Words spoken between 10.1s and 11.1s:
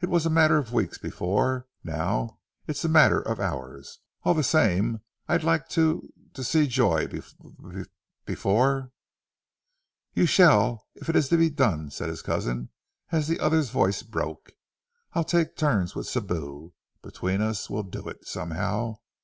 "You shall, if